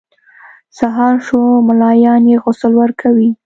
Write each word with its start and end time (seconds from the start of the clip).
سهار 0.79 1.15
شو 1.27 1.39
ملایان 1.67 2.21
یې 2.31 2.37
غسل 2.43 2.73
ورکوي. 2.81 3.29